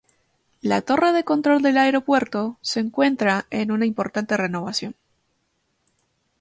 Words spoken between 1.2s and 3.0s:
control del aeropuerto se